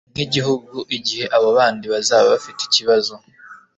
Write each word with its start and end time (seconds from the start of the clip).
nk'igihugu, 0.13 0.75
igihe 0.97 1.25
abo 1.35 1.47
bandi 1.57 1.85
bazaba 1.93 2.25
bafite 2.33 2.59
ikibazo 2.65 3.13